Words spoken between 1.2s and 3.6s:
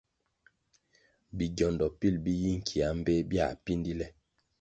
Bigiondo pil bi yi nkia mbpéh biãh